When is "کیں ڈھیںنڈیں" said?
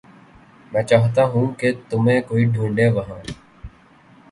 2.27-2.91